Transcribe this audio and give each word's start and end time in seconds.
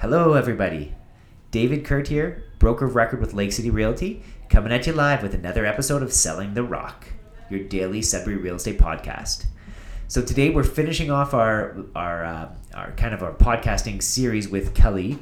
Hello, 0.00 0.32
everybody. 0.32 0.94
David 1.50 1.84
Kurt 1.84 2.08
here, 2.08 2.44
broker 2.58 2.86
of 2.86 2.96
record 2.96 3.20
with 3.20 3.34
Lake 3.34 3.52
City 3.52 3.68
Realty, 3.68 4.22
coming 4.48 4.72
at 4.72 4.86
you 4.86 4.94
live 4.94 5.22
with 5.22 5.34
another 5.34 5.66
episode 5.66 6.02
of 6.02 6.10
Selling 6.10 6.54
the 6.54 6.62
Rock, 6.62 7.08
your 7.50 7.60
daily 7.64 8.00
Sudbury 8.00 8.36
real 8.36 8.54
estate 8.54 8.78
podcast. 8.78 9.44
So 10.10 10.20
today 10.20 10.50
we're 10.50 10.64
finishing 10.64 11.08
off 11.12 11.34
our 11.34 11.76
our 11.94 12.24
uh, 12.24 12.48
our 12.74 12.90
kind 12.96 13.14
of 13.14 13.22
our 13.22 13.32
podcasting 13.32 14.02
series 14.02 14.48
with 14.48 14.74
Kelly 14.74 15.14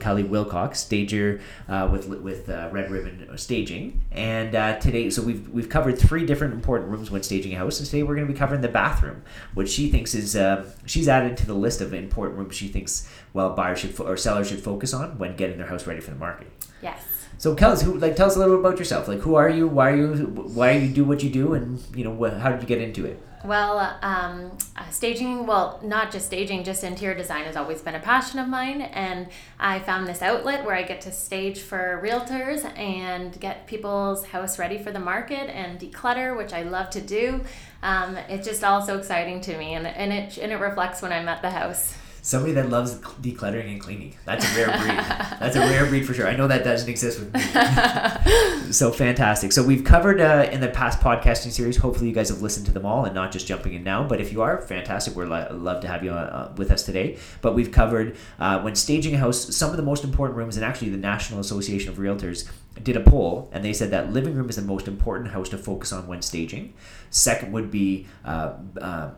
Kelly 0.00 0.22
Wilcox, 0.22 0.80
stager 0.80 1.40
uh, 1.66 1.88
with 1.90 2.06
with 2.08 2.50
uh, 2.50 2.68
Red 2.70 2.90
Ribbon 2.90 3.38
Staging, 3.38 4.02
and 4.12 4.54
uh, 4.54 4.78
today 4.80 5.08
so 5.08 5.22
we've 5.22 5.48
we've 5.48 5.70
covered 5.70 5.98
three 5.98 6.26
different 6.26 6.52
important 6.52 6.90
rooms 6.90 7.10
when 7.10 7.22
staging 7.22 7.54
a 7.54 7.56
house, 7.56 7.78
and 7.78 7.88
today 7.88 8.02
we're 8.02 8.16
going 8.16 8.26
to 8.26 8.32
be 8.34 8.38
covering 8.38 8.60
the 8.60 8.68
bathroom, 8.68 9.22
which 9.54 9.70
she 9.70 9.90
thinks 9.90 10.14
is 10.14 10.36
uh, 10.36 10.70
she's 10.84 11.08
added 11.08 11.38
to 11.38 11.46
the 11.46 11.54
list 11.54 11.80
of 11.80 11.94
important 11.94 12.38
rooms 12.38 12.54
she 12.54 12.68
thinks 12.68 13.08
well 13.32 13.54
buyers 13.54 13.78
should 13.78 13.94
fo- 13.94 14.06
or 14.06 14.18
sellers 14.18 14.50
should 14.50 14.60
focus 14.60 14.92
on 14.92 15.16
when 15.16 15.36
getting 15.36 15.56
their 15.56 15.68
house 15.68 15.86
ready 15.86 16.02
for 16.02 16.10
the 16.10 16.18
market. 16.18 16.48
Yes. 16.82 17.02
So 17.38 17.54
tell 17.54 17.72
us 17.72 17.80
who 17.80 17.96
like 17.96 18.14
tell 18.14 18.26
us 18.26 18.36
a 18.36 18.40
little 18.40 18.56
bit 18.56 18.66
about 18.66 18.78
yourself. 18.78 19.08
Like 19.08 19.20
who 19.20 19.36
are 19.36 19.48
you? 19.48 19.66
Why 19.66 19.92
are 19.92 19.96
you? 19.96 20.26
Why 20.26 20.76
are 20.76 20.78
you 20.80 20.92
do 20.92 21.06
what 21.06 21.22
you 21.22 21.30
do? 21.30 21.54
And 21.54 21.82
you 21.96 22.04
know 22.04 22.14
wh- 22.14 22.38
how 22.38 22.50
did 22.50 22.60
you 22.60 22.68
get 22.68 22.82
into 22.82 23.06
it? 23.06 23.18
Well, 23.44 23.98
um, 24.00 24.52
uh, 24.74 24.88
staging, 24.88 25.44
well, 25.46 25.78
not 25.82 26.10
just 26.10 26.24
staging, 26.24 26.64
just 26.64 26.82
interior 26.82 27.14
design 27.14 27.44
has 27.44 27.56
always 27.56 27.82
been 27.82 27.94
a 27.94 28.00
passion 28.00 28.38
of 28.38 28.48
mine. 28.48 28.80
And 28.80 29.28
I 29.60 29.80
found 29.80 30.06
this 30.06 30.22
outlet 30.22 30.64
where 30.64 30.74
I 30.74 30.82
get 30.82 31.02
to 31.02 31.12
stage 31.12 31.60
for 31.60 32.00
realtors 32.02 32.64
and 32.78 33.38
get 33.38 33.66
people's 33.66 34.24
house 34.24 34.58
ready 34.58 34.78
for 34.78 34.92
the 34.92 34.98
market 34.98 35.54
and 35.54 35.78
declutter, 35.78 36.34
which 36.34 36.54
I 36.54 36.62
love 36.62 36.88
to 36.90 37.02
do. 37.02 37.42
Um, 37.82 38.16
it's 38.30 38.46
just 38.46 38.64
all 38.64 38.80
so 38.80 38.96
exciting 38.96 39.42
to 39.42 39.58
me, 39.58 39.74
and, 39.74 39.86
and, 39.86 40.10
it, 40.10 40.38
and 40.38 40.50
it 40.50 40.56
reflects 40.56 41.02
when 41.02 41.12
I'm 41.12 41.28
at 41.28 41.42
the 41.42 41.50
house. 41.50 41.94
Somebody 42.24 42.54
that 42.54 42.70
loves 42.70 42.94
decluttering 43.20 43.70
and 43.70 43.78
cleaning. 43.78 44.14
That's 44.24 44.50
a 44.50 44.56
rare 44.56 44.78
breed. 44.78 44.98
That's 45.40 45.56
a 45.56 45.60
rare 45.60 45.84
breed 45.84 46.06
for 46.06 46.14
sure. 46.14 46.26
I 46.26 46.34
know 46.34 46.48
that 46.48 46.64
doesn't 46.64 46.88
exist 46.88 47.20
with 47.20 47.34
me. 47.34 47.42
so 48.72 48.90
fantastic. 48.90 49.52
So 49.52 49.62
we've 49.62 49.84
covered 49.84 50.22
uh, 50.22 50.48
in 50.50 50.62
the 50.62 50.68
past 50.68 51.00
podcasting 51.00 51.50
series. 51.50 51.76
Hopefully, 51.76 52.08
you 52.08 52.14
guys 52.14 52.30
have 52.30 52.40
listened 52.40 52.64
to 52.64 52.72
them 52.72 52.86
all 52.86 53.04
and 53.04 53.14
not 53.14 53.30
just 53.30 53.46
jumping 53.46 53.74
in 53.74 53.84
now. 53.84 54.08
But 54.08 54.22
if 54.22 54.32
you 54.32 54.40
are, 54.40 54.58
fantastic. 54.62 55.14
We're 55.14 55.26
lo- 55.26 55.48
love 55.52 55.82
to 55.82 55.86
have 55.86 56.02
you 56.02 56.12
uh, 56.12 56.50
with 56.56 56.70
us 56.70 56.82
today. 56.84 57.18
But 57.42 57.54
we've 57.54 57.70
covered 57.70 58.16
uh, 58.38 58.62
when 58.62 58.74
staging 58.74 59.14
a 59.14 59.18
house, 59.18 59.54
some 59.54 59.70
of 59.70 59.76
the 59.76 59.82
most 59.82 60.02
important 60.02 60.38
rooms, 60.38 60.56
and 60.56 60.64
actually 60.64 60.88
the 60.88 60.96
National 60.96 61.40
Association 61.40 61.90
of 61.90 61.98
Realtors 61.98 62.50
did 62.82 62.96
a 62.96 63.00
poll, 63.00 63.50
and 63.52 63.62
they 63.62 63.74
said 63.74 63.90
that 63.90 64.14
living 64.14 64.34
room 64.34 64.48
is 64.48 64.56
the 64.56 64.62
most 64.62 64.88
important 64.88 65.32
house 65.32 65.50
to 65.50 65.58
focus 65.58 65.92
on 65.92 66.06
when 66.06 66.22
staging. 66.22 66.72
Second 67.10 67.52
would 67.52 67.70
be 67.70 68.06
uh, 68.24 68.54
uh, 68.80 69.10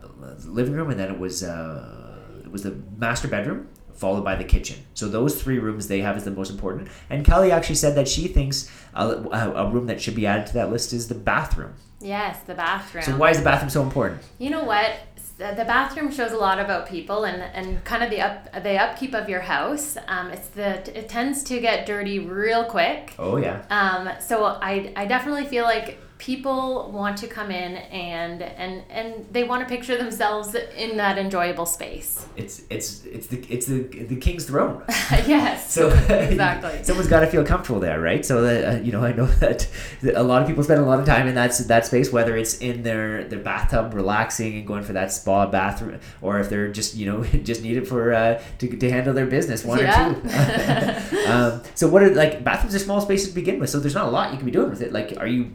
living 0.44 0.72
room, 0.72 0.91
and 0.91 0.98
then 0.98 1.09
it 1.09 1.20
was 1.20 1.44
uh, 1.44 2.16
was 2.57 2.62
the 2.62 2.83
master 2.97 3.29
bedroom 3.29 3.69
followed 3.97 4.25
by 4.25 4.37
the 4.37 4.45
kitchen. 4.45 4.79
So 4.95 5.09
those 5.09 5.41
three 5.41 5.59
rooms 5.59 5.89
they 5.89 6.01
have 6.01 6.17
is 6.17 6.25
the 6.25 6.31
most 6.31 6.51
important. 6.51 6.89
And 7.11 7.25
Kelly 7.25 7.51
actually 7.51 7.77
said 7.77 7.95
that 7.97 8.09
she 8.09 8.29
thinks 8.29 8.71
a, 8.95 9.07
a, 9.09 9.71
room 9.71 9.87
that 9.87 10.01
should 10.01 10.15
be 10.15 10.27
added 10.27 10.47
to 10.49 10.55
that 10.55 10.71
list 10.71 10.93
is 10.93 11.09
the 11.09 11.15
bathroom. 11.15 11.75
Yes, 12.01 12.41
the 12.47 12.55
bathroom. 12.55 13.05
So 13.05 13.17
why 13.17 13.31
is 13.31 13.39
the 13.39 13.45
bathroom 13.45 13.71
so 13.71 13.83
important? 13.83 14.23
You 14.39 14.51
know 14.51 14.65
what? 14.65 14.93
The 15.39 15.65
bathroom 15.67 16.11
shows 16.11 16.33
a 16.33 16.37
lot 16.39 16.59
about 16.59 16.89
people 16.89 17.25
and, 17.25 17.43
and 17.43 17.84
kind 17.84 18.03
of 18.03 18.09
the 18.09 18.23
up 18.23 18.51
the 18.62 18.79
upkeep 18.79 19.15
of 19.15 19.29
your 19.29 19.41
house. 19.41 19.99
Um, 20.09 20.31
it's 20.31 20.49
the 20.49 20.99
it 20.99 21.11
tends 21.11 21.43
to 21.45 21.61
get 21.61 21.84
dirty 21.84 22.19
real 22.21 22.65
quick. 22.65 23.15
Oh 23.19 23.37
yeah. 23.37 23.62
Um, 23.69 24.09
so 24.19 24.45
I 24.47 24.95
I 24.97 25.05
definitely 25.05 25.45
feel 25.45 25.65
like 25.65 25.99
people 26.19 26.91
want 26.92 27.19
to 27.19 27.27
come 27.27 27.50
in 27.50 27.77
and 27.77 28.41
and 28.42 28.83
and 28.89 29.27
they 29.33 29.45
want 29.45 29.62
to 29.62 29.69
picture 29.69 29.98
themselves 29.98 30.55
in 30.55 30.97
that 30.97 31.19
enjoyable 31.19 31.67
space. 31.67 32.27
It's 32.36 32.62
it's 32.70 33.05
it's 33.05 33.27
the 33.27 33.45
it's 33.48 33.67
the 33.67 33.83
the 33.83 34.17
king's 34.17 34.47
throne. 34.47 34.83
yes. 34.89 35.72
So 35.72 35.89
exactly. 36.09 36.83
someone's 36.84 37.09
got 37.09 37.20
to 37.20 37.27
feel 37.27 37.44
comfortable 37.44 37.81
there, 37.81 38.00
right? 38.00 38.25
So 38.25 38.42
that 38.42 38.64
uh, 38.64 38.81
you 38.81 38.92
know, 38.92 39.05
I 39.05 39.12
know 39.12 39.27
that 39.41 39.69
a 40.14 40.22
lot 40.22 40.42
of 40.42 40.48
people 40.48 40.62
spend 40.62 40.81
a 40.81 40.87
lot 40.87 40.98
of 40.98 41.06
time 41.06 41.27
in 41.27 41.34
that 41.34 41.53
that 41.69 41.87
space, 41.87 42.11
whether 42.11 42.37
it's 42.37 42.59
in 42.59 42.83
their 42.83 43.25
their 43.25 43.41
bathtub, 43.41 43.93
relaxing 43.93 44.56
and 44.56 44.66
going 44.66 44.84
for 44.84 44.94
that 44.94 45.12
spa 45.12 45.47
bathroom, 45.47 46.00
or 46.22 46.38
if 46.41 46.48
they're 46.48 46.69
just 46.69 46.94
you 46.94 47.06
know 47.06 47.25
just 47.25 47.62
need 47.62 47.77
it 47.77 47.87
for 47.87 48.15
uh, 48.15 48.43
to 48.59 48.77
to 48.77 48.91
handle 48.91 49.12
their 49.12 49.27
business, 49.27 49.65
one 49.65 49.81
yeah. 49.81 50.10
or 50.10 50.15
two. 50.15 51.31
um, 51.31 51.62
so 51.75 51.88
what 51.88 52.03
are 52.03 52.15
like 52.15 52.43
bathrooms 52.43 52.75
are 52.75 52.78
small 52.78 53.03
spaces 53.03 53.28
to 53.28 53.34
begin 53.34 53.60
with, 53.60 53.69
so 53.69 53.78
there's 53.78 53.94
not 53.94 54.06
a 54.06 54.10
lot 54.10 54.33
you 54.33 54.38
can 54.38 54.47
be 54.47 54.53
doing 54.53 54.71
with 54.71 54.81
it. 54.81 54.93
Like, 54.93 55.15
are 55.19 55.27
you 55.27 55.53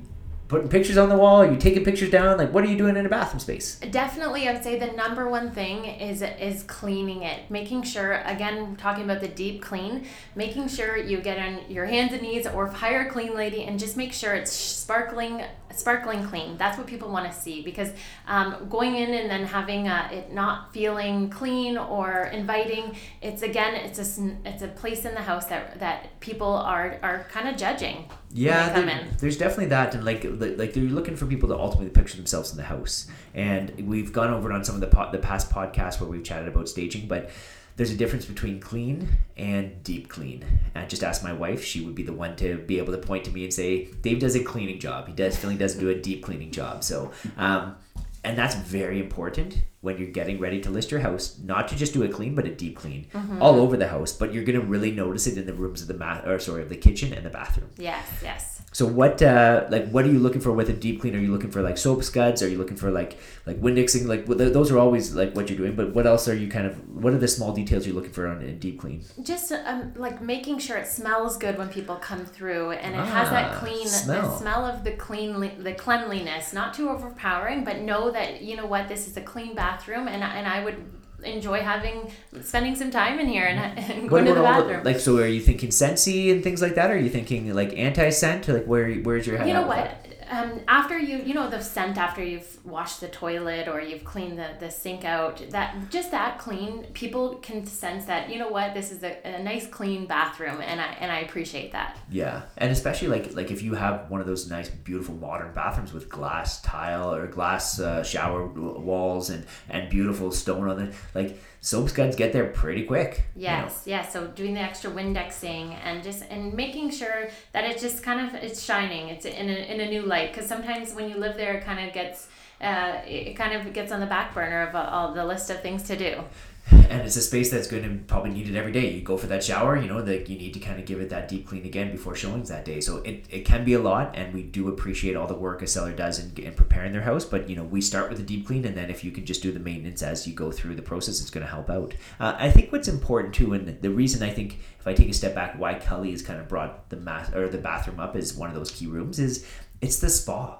putting 0.51 0.67
pictures 0.67 0.97
on 0.97 1.07
the 1.07 1.16
wall? 1.16 1.41
Are 1.41 1.50
you 1.50 1.57
taking 1.57 1.85
pictures 1.85 2.09
down? 2.09 2.38
Like, 2.38 2.53
what 2.53 2.66
are 2.66 2.67
you 2.67 2.78
doing 2.78 2.97
in 2.97 3.06
a 3.06 3.09
bathroom 3.09 3.39
space? 3.39 3.79
Definitely, 3.89 4.50
I 4.50 4.53
would 4.53 4.63
say 4.63 4.78
the 4.78 4.91
number 4.91 5.29
one 5.29 5.50
thing 5.51 5.85
is 5.85 6.22
is 6.22 6.63
cleaning 6.63 7.23
it, 7.23 7.50
making 7.50 7.84
sure. 7.84 8.22
Again, 8.25 8.75
talking 8.75 9.06
about 9.06 9.22
the 9.22 9.29
deep 9.29 9.61
clean, 9.61 10.06
making 10.35 10.67
sure 10.67 10.97
you 10.97 11.22
get 11.22 11.40
on 11.40 11.61
your 11.72 11.85
hands 11.85 12.11
and 12.11 12.22
knees 12.22 12.45
or 12.45 12.67
hire 12.67 13.07
a 13.07 13.09
clean 13.09 13.34
lady 13.34 13.63
and 13.63 13.79
just 13.79 13.95
make 13.95 14.11
sure 14.11 14.34
it's 14.34 14.51
sparkling 14.51 15.41
sparkling 15.73 16.23
clean. 16.27 16.57
That's 16.57 16.77
what 16.77 16.87
people 16.87 17.09
want 17.09 17.31
to 17.31 17.37
see 17.37 17.61
because 17.61 17.91
um, 18.27 18.67
going 18.69 18.95
in 18.95 19.13
and 19.13 19.29
then 19.29 19.45
having 19.45 19.87
uh, 19.87 20.09
it 20.11 20.33
not 20.33 20.73
feeling 20.73 21.29
clean 21.29 21.77
or 21.77 22.29
inviting, 22.33 22.95
it's 23.21 23.41
again, 23.41 23.75
it's 23.75 23.99
a 23.99 24.37
it's 24.45 24.63
a 24.63 24.67
place 24.67 25.05
in 25.05 25.13
the 25.13 25.21
house 25.21 25.45
that 25.45 25.79
that 25.79 26.19
people 26.19 26.47
are 26.53 26.99
are 27.01 27.25
kind 27.31 27.47
of 27.47 27.57
judging. 27.57 28.05
Yeah, 28.33 28.79
there, 28.79 29.07
there's 29.19 29.37
definitely 29.37 29.67
that, 29.67 29.93
and 29.93 30.05
like 30.05 30.23
like 30.23 30.73
they're 30.73 30.83
looking 30.83 31.15
for 31.15 31.25
people 31.25 31.49
to 31.49 31.57
ultimately 31.57 31.89
picture 31.89 32.17
themselves 32.17 32.51
in 32.51 32.57
the 32.57 32.63
house. 32.63 33.07
And 33.33 33.87
we've 33.87 34.13
gone 34.13 34.33
over 34.33 34.51
it 34.51 34.55
on 34.55 34.63
some 34.63 34.75
of 34.75 34.81
the 34.81 34.87
po- 34.87 35.11
the 35.11 35.19
past 35.19 35.49
podcasts 35.49 35.99
where 35.99 36.09
we've 36.09 36.23
chatted 36.23 36.47
about 36.47 36.69
staging, 36.69 37.07
but 37.07 37.29
there's 37.75 37.91
a 37.91 37.97
difference 37.97 38.25
between 38.25 38.59
clean 38.59 39.07
and 39.37 39.83
deep 39.83 40.09
clean. 40.09 40.43
And 40.73 40.83
I 40.83 40.87
just 40.87 41.03
asked 41.03 41.23
my 41.23 41.33
wife; 41.33 41.63
she 41.63 41.81
would 41.81 41.95
be 41.95 42.03
the 42.03 42.13
one 42.13 42.35
to 42.37 42.57
be 42.57 42.77
able 42.77 42.93
to 42.93 42.99
point 42.99 43.25
to 43.25 43.31
me 43.31 43.43
and 43.43 43.53
say, 43.53 43.85
"Dave 44.01 44.19
does 44.19 44.35
a 44.35 44.43
cleaning 44.43 44.79
job. 44.79 45.07
He 45.07 45.13
does 45.13 45.37
feeling 45.37 45.57
doesn't 45.57 45.79
do 45.79 45.89
a 45.89 45.95
deep 45.95 46.23
cleaning 46.23 46.51
job." 46.51 46.83
So, 46.83 47.11
um, 47.37 47.75
and 48.23 48.37
that's 48.37 48.55
very 48.55 48.99
important 48.99 49.57
when 49.81 49.97
you're 49.97 50.07
getting 50.07 50.39
ready 50.39 50.61
to 50.61 50.69
list 50.69 50.91
your 50.91 50.99
house 50.99 51.37
not 51.43 51.67
to 51.67 51.75
just 51.75 51.93
do 51.93 52.03
a 52.03 52.07
clean 52.07 52.35
but 52.35 52.45
a 52.45 52.53
deep 52.53 52.77
clean 52.77 53.07
mm-hmm. 53.13 53.41
all 53.41 53.59
over 53.59 53.75
the 53.75 53.87
house 53.87 54.13
but 54.13 54.33
you're 54.33 54.43
going 54.43 54.59
to 54.59 54.65
really 54.65 54.91
notice 54.91 55.25
it 55.27 55.37
in 55.37 55.45
the 55.45 55.53
rooms 55.53 55.81
of 55.81 55.87
the 55.87 55.93
mat 55.93 56.27
or 56.27 56.39
sorry 56.39 56.61
of 56.61 56.69
the 56.69 56.75
kitchen 56.75 57.13
and 57.13 57.25
the 57.25 57.29
bathroom. 57.29 57.69
Yes 57.77 58.07
yes. 58.23 58.61
So 58.73 58.85
what 58.85 59.21
uh 59.21 59.65
like 59.69 59.89
what 59.89 60.05
are 60.05 60.11
you 60.11 60.19
looking 60.19 60.39
for 60.39 60.51
with 60.51 60.69
a 60.69 60.73
deep 60.73 61.01
clean? 61.01 61.15
Are 61.15 61.19
you 61.19 61.31
looking 61.31 61.51
for 61.51 61.61
like 61.61 61.77
soap 61.77 62.03
scuds? 62.03 62.43
Are 62.43 62.47
you 62.47 62.57
looking 62.57 62.77
for 62.77 62.91
like 62.91 63.17
like 63.45 63.59
windexing 63.59 64.05
like 64.05 64.25
those 64.27 64.71
are 64.71 64.77
always 64.77 65.15
like 65.15 65.35
what 65.35 65.49
you're 65.49 65.57
doing 65.57 65.75
but 65.75 65.93
what 65.95 66.05
else 66.05 66.27
are 66.27 66.35
you 66.35 66.47
kind 66.47 66.67
of 66.67 66.75
what 66.95 67.13
are 67.13 67.17
the 67.17 67.27
small 67.27 67.51
details 67.51 67.85
you're 67.85 67.95
looking 67.95 68.11
for 68.11 68.27
on 68.27 68.41
a 68.43 68.51
deep 68.53 68.79
clean? 68.79 69.03
Just 69.23 69.51
um, 69.51 69.93
like 69.95 70.21
making 70.21 70.59
sure 70.59 70.77
it 70.77 70.87
smells 70.87 71.37
good 71.37 71.57
when 71.57 71.69
people 71.69 71.95
come 71.95 72.23
through 72.23 72.71
and 72.71 72.95
it 72.95 72.99
ah, 72.99 73.05
has 73.05 73.29
that 73.31 73.55
ah, 73.55 73.59
clean 73.59 73.87
smell. 73.87 74.29
the 74.29 74.37
smell. 74.37 74.65
of 74.65 74.83
the 74.83 74.91
clean 74.91 75.63
the 75.63 75.73
cleanliness 75.73 76.53
not 76.53 76.73
too 76.73 76.87
overpowering 76.89 77.63
but 77.63 77.79
know 77.79 78.11
that 78.11 78.41
you 78.43 78.55
know 78.55 78.67
what 78.67 78.87
this 78.87 79.07
is 79.07 79.17
a 79.17 79.21
clean 79.21 79.55
bathroom 79.55 79.70
and, 80.07 80.23
and 80.23 80.47
I 80.47 80.63
would 80.63 80.77
enjoy 81.23 81.59
having 81.59 82.11
spending 82.41 82.75
some 82.75 82.91
time 82.91 83.19
in 83.19 83.27
here 83.27 83.45
and, 83.45 83.59
mm-hmm. 83.59 83.91
and 83.91 84.09
going 84.09 84.25
to 84.25 84.33
the 84.33 84.41
bathroom. 84.41 84.83
The, 84.83 84.91
like, 84.91 84.99
so 84.99 85.17
are 85.17 85.27
you 85.27 85.41
thinking 85.41 85.69
scentsy 85.69 86.31
and 86.31 86.43
things 86.43 86.61
like 86.61 86.75
that? 86.75 86.89
Or 86.89 86.95
are 86.95 86.97
you 86.97 87.09
thinking 87.09 87.53
like 87.53 87.77
anti 87.77 88.09
scent? 88.09 88.47
Like, 88.47 88.65
where 88.65 88.93
where's 88.95 89.27
your 89.27 89.37
head? 89.37 89.47
You 89.47 89.53
know 89.53 89.67
what? 89.67 89.95
Um, 90.31 90.61
after 90.67 90.97
you 90.97 91.17
you 91.17 91.33
know 91.33 91.49
the 91.49 91.61
scent 91.61 91.97
after 91.97 92.23
you've 92.23 92.65
washed 92.65 93.01
the 93.01 93.07
toilet 93.09 93.67
or 93.67 93.81
you've 93.81 94.05
cleaned 94.05 94.39
the, 94.39 94.49
the 94.59 94.71
sink 94.71 95.03
out 95.03 95.43
that 95.49 95.75
just 95.89 96.11
that 96.11 96.39
clean 96.39 96.85
people 96.93 97.35
can 97.35 97.65
sense 97.65 98.05
that 98.05 98.29
you 98.29 98.39
know 98.39 98.47
what 98.47 98.73
this 98.73 98.91
is 98.91 99.03
a, 99.03 99.17
a 99.27 99.43
nice 99.43 99.67
clean 99.67 100.05
bathroom 100.05 100.61
and 100.61 100.79
I 100.79 100.95
and 100.99 101.11
I 101.11 101.19
appreciate 101.19 101.73
that 101.73 101.97
yeah 102.09 102.43
and 102.57 102.71
especially 102.71 103.09
like 103.09 103.35
like 103.35 103.51
if 103.51 103.61
you 103.61 103.73
have 103.73 104.09
one 104.09 104.21
of 104.21 104.27
those 104.27 104.49
nice 104.49 104.69
beautiful 104.69 105.15
modern 105.15 105.53
bathrooms 105.53 105.91
with 105.91 106.09
glass 106.09 106.61
tile 106.61 107.13
or 107.13 107.27
glass 107.27 107.79
uh, 107.79 108.01
shower 108.03 108.47
walls 108.47 109.29
and 109.29 109.45
and 109.69 109.89
beautiful 109.89 110.31
stone 110.31 110.69
on 110.69 110.79
it 110.81 110.93
like 111.13 111.37
soap 111.61 111.89
scuds 111.89 112.15
get 112.15 112.33
there 112.33 112.47
pretty 112.47 112.83
quick. 112.83 113.23
Yes, 113.35 113.83
you 113.85 113.91
know? 113.93 113.97
yes. 113.97 114.11
So 114.13 114.27
doing 114.27 114.55
the 114.55 114.59
extra 114.59 114.91
Windexing 114.91 115.77
and 115.84 116.03
just 116.03 116.23
and 116.29 116.53
making 116.53 116.89
sure 116.89 117.29
that 117.53 117.63
it 117.63 117.79
just 117.79 118.03
kind 118.03 118.27
of 118.27 118.43
it's 118.43 118.61
shining. 118.61 119.09
It's 119.09 119.25
in 119.25 119.47
a, 119.47 119.53
in 119.53 119.79
a 119.79 119.89
new 119.89 120.01
light 120.01 120.21
because 120.28 120.47
sometimes 120.47 120.94
when 120.94 121.09
you 121.09 121.18
live 121.18 121.35
there, 121.38 121.53
it 121.53 121.64
kind 121.64 121.88
of 121.88 121.94
gets 121.94 122.28
uh, 122.62 123.02
it 123.08 123.35
kind 123.35 123.53
of 123.53 123.73
gets 123.73 123.91
on 123.91 124.00
the 124.00 124.06
back 124.06 124.34
burner 124.34 124.68
of 124.68 124.76
uh, 124.76 124.90
all 124.91 125.14
the 125.14 125.26
list 125.26 125.50
of 125.50 125.62
things 125.62 125.84
to 125.84 125.97
do 125.97 126.23
and 126.70 127.02
it's 127.02 127.16
a 127.16 127.22
space 127.22 127.50
that's 127.50 127.68
going 127.68 127.84
to 127.84 128.03
probably 128.06 128.32
need 128.32 128.47
it 128.47 128.56
every 128.56 128.72
day. 128.72 128.91
You 128.91 129.02
go 129.02 129.18
for 129.18 129.28
that 129.28 129.44
shower, 129.44 129.78
you 129.78 129.88
know, 129.88 130.02
that 130.02 130.29
you 130.29 130.38
need 130.38 130.53
to 130.53 130.59
kind 130.59 130.79
of 130.79 130.85
give 130.85 131.02
it 131.02 131.09
that 131.09 131.28
deep 131.28 131.47
clean 131.47 131.66
again 131.66 131.91
before 131.91 132.16
showings 132.16 132.50
that 132.50 132.66
day. 132.66 132.79
So 132.82 132.97
it, 132.97 133.26
it 133.29 133.46
can 133.46 133.66
be 133.66 133.73
a 133.73 133.79
lot, 133.79 134.16
and 134.16 134.34
we 134.34 134.44
do 134.44 134.68
appreciate 134.68 135.16
all 135.16 135.28
the 135.28 135.34
work 135.34 135.62
a 135.62 135.68
seller 135.68 135.91
does 135.91 136.20
in, 136.20 136.32
in 136.44 136.53
preparing 136.53 136.91
their 136.91 137.02
house. 137.02 137.26
But 137.26 137.50
you 137.50 137.56
know, 137.56 137.64
we 137.64 137.82
start 137.82 138.09
with 138.09 138.20
a 138.20 138.23
deep 138.23 138.46
clean, 138.46 138.66
and 138.66 138.76
then 138.76 138.90
if 138.90 139.03
you 139.03 139.12
can 139.12 139.26
just 139.26 139.41
do 139.41 139.52
the 139.52 139.59
maintenance 139.59 140.03
as 140.03 140.28
you 140.28 140.34
go 140.34 140.52
through 140.52 140.76
the 140.76 140.82
process, 140.82 141.20
it's 141.20 141.32
going 141.32 141.46
to 141.46 141.52
help 141.52 141.70
out. 141.70 141.94
Uh, 142.20 142.35
I 142.38 142.52
think 142.52 142.72
what's 142.72 142.88
important 142.88 143.34
too, 143.34 143.53
and 143.53 143.82
the 143.82 143.91
reason 143.91 144.22
I 144.22 144.29
think 144.29 144.59
if 144.79 144.88
I 144.88 144.94
take 144.94 145.09
a 145.09 145.14
step 145.14 145.35
back, 145.35 145.59
why 145.59 145.76
Kelly 145.76 146.12
has 146.12 146.22
kind 146.22 146.40
of 146.40 146.47
brought 146.47 146.90
the 146.90 146.97
mat 146.97 147.35
or 147.35 147.47
the 147.47 147.58
bathroom 147.58 148.00
up 148.00 148.16
as 148.16 148.34
one 148.34 148.50
of 148.50 148.56
those 148.56 148.72
key 148.72 148.88
rooms 148.88 149.20
is 149.20 149.46
it's 149.81 149.99
the 149.99 150.09
spa. 150.09 150.59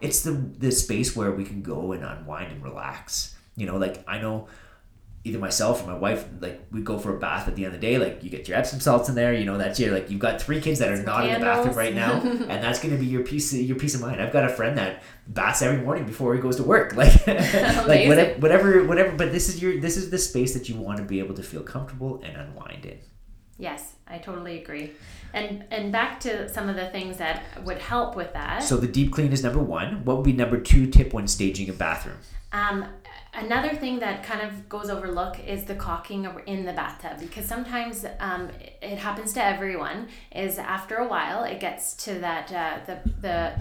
It's 0.00 0.22
the 0.22 0.32
the 0.32 0.70
space 0.72 1.16
where 1.16 1.32
we 1.32 1.44
can 1.44 1.62
go 1.62 1.92
and 1.92 2.04
unwind 2.04 2.52
and 2.52 2.62
relax. 2.62 3.34
You 3.56 3.66
know, 3.66 3.76
like 3.76 4.04
I 4.06 4.18
know 4.18 4.48
either 5.26 5.38
myself 5.40 5.82
or 5.82 5.88
my 5.88 5.98
wife 5.98 6.24
like 6.40 6.64
we 6.70 6.80
go 6.80 6.98
for 6.98 7.16
a 7.16 7.18
bath 7.18 7.48
at 7.48 7.56
the 7.56 7.64
end 7.64 7.74
of 7.74 7.80
the 7.80 7.84
day 7.84 7.98
like 7.98 8.22
you 8.22 8.30
get 8.30 8.46
your 8.46 8.56
epsom 8.56 8.78
salts 8.78 9.08
in 9.08 9.16
there 9.16 9.34
you 9.34 9.44
know 9.44 9.58
that's 9.58 9.80
your 9.80 9.92
like 9.92 10.08
you've 10.08 10.20
got 10.20 10.40
three 10.40 10.60
kids 10.60 10.78
that 10.78 10.88
are 10.88 11.02
not 11.02 11.26
in 11.26 11.34
the 11.34 11.40
bathroom 11.40 11.74
right 11.74 11.94
now 11.94 12.20
and 12.20 12.62
that's 12.62 12.78
going 12.78 12.94
to 12.94 13.00
be 13.00 13.06
your 13.06 13.24
peace 13.24 13.52
your 13.52 13.76
peace 13.76 13.96
of 13.96 14.00
mind. 14.00 14.22
I've 14.22 14.32
got 14.32 14.44
a 14.44 14.48
friend 14.48 14.78
that 14.78 15.02
baths 15.26 15.62
every 15.62 15.82
morning 15.82 16.06
before 16.06 16.32
he 16.34 16.40
goes 16.40 16.56
to 16.56 16.62
work. 16.62 16.94
Like 16.96 17.26
like 17.26 18.08
whatever, 18.08 18.40
whatever 18.40 18.84
whatever 18.84 19.16
but 19.16 19.32
this 19.32 19.48
is 19.48 19.60
your 19.60 19.80
this 19.80 19.96
is 19.96 20.10
the 20.10 20.18
space 20.18 20.54
that 20.54 20.68
you 20.68 20.76
want 20.76 20.98
to 20.98 21.04
be 21.04 21.18
able 21.18 21.34
to 21.34 21.42
feel 21.42 21.62
comfortable 21.62 22.22
and 22.24 22.36
unwind 22.36 22.86
in 22.86 22.98
Yes, 23.58 23.94
I 24.06 24.18
totally 24.18 24.60
agree. 24.62 24.92
And 25.32 25.64
and 25.70 25.90
back 25.90 26.20
to 26.20 26.48
some 26.48 26.68
of 26.68 26.76
the 26.76 26.86
things 26.90 27.16
that 27.18 27.42
would 27.64 27.78
help 27.78 28.14
with 28.16 28.32
that. 28.34 28.62
so 28.62 28.76
the 28.76 28.86
deep 28.88 29.12
clean 29.12 29.32
is 29.32 29.42
number 29.42 29.60
one 29.60 30.04
what 30.04 30.16
would 30.16 30.24
be 30.26 30.32
number 30.32 30.58
two 30.60 30.86
tip 30.86 31.12
when 31.12 31.26
staging 31.26 31.68
a 31.68 31.72
bathroom 31.72 32.18
Um, 32.52 32.84
another 33.34 33.72
thing 33.82 33.98
that 34.00 34.22
kind 34.22 34.40
of 34.40 34.68
goes 34.68 34.88
overlooked 34.88 35.40
is 35.40 35.64
the 35.64 35.74
caulking 35.74 36.26
in 36.46 36.64
the 36.64 36.72
bathtub 36.72 37.18
because 37.20 37.44
sometimes 37.46 38.04
um, 38.20 38.48
it 38.82 38.98
happens 38.98 39.32
to 39.34 39.42
everyone. 39.44 40.08
Is 40.34 40.58
after 40.58 40.94
a 40.96 41.08
while 41.08 41.44
it 41.44 41.58
gets 41.60 41.94
to 42.04 42.12
that 42.26 42.46
uh, 42.52 42.78
the 42.88 42.96
the 43.26 43.52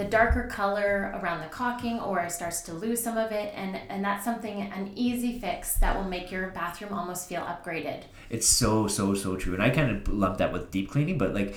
the 0.00 0.06
darker 0.06 0.44
color 0.44 1.12
around 1.20 1.42
the 1.42 1.48
caulking 1.48 2.00
or 2.00 2.20
it 2.20 2.32
starts 2.32 2.62
to 2.62 2.72
lose 2.72 3.02
some 3.02 3.18
of 3.18 3.32
it 3.32 3.52
and 3.54 3.78
and 3.90 4.02
that's 4.02 4.24
something 4.24 4.62
an 4.62 4.90
easy 4.94 5.38
fix 5.38 5.74
that 5.74 5.94
will 5.94 6.08
make 6.08 6.32
your 6.32 6.48
bathroom 6.52 6.94
almost 6.94 7.28
feel 7.28 7.42
upgraded. 7.42 8.04
It's 8.30 8.48
so 8.48 8.88
so 8.88 9.12
so 9.12 9.36
true, 9.36 9.52
and 9.52 9.62
I 9.62 9.68
kind 9.68 9.90
of 9.90 10.08
lump 10.08 10.38
that 10.38 10.54
with 10.54 10.70
deep 10.70 10.90
cleaning, 10.90 11.18
but 11.18 11.34
like 11.34 11.54